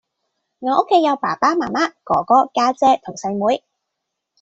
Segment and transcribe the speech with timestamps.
[0.57, 3.63] 我屋企有爸爸媽媽，哥哥，家姐同細妹